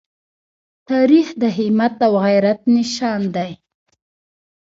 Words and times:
تاریخ 0.89 1.27
د 1.41 1.43
همت 1.57 1.95
او 2.07 2.13
غیرت 2.25 2.61
نښان 2.75 3.21
دی. 3.35 3.51